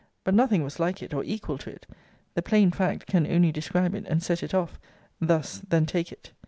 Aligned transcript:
But 0.23 0.33
nothing 0.33 0.63
was 0.63 0.79
like 0.79 1.03
it, 1.03 1.13
or 1.13 1.23
equal 1.23 1.59
to 1.59 1.69
it. 1.69 1.85
The 2.33 2.41
plain 2.41 2.71
fact 2.71 3.05
can 3.05 3.27
only 3.27 3.51
describe 3.51 3.93
it, 3.93 4.07
and 4.07 4.23
set 4.23 4.41
it 4.41 4.51
off 4.55 4.79
thus 5.19 5.59
then 5.59 5.85
take 5.85 6.11
it. 6.11 6.31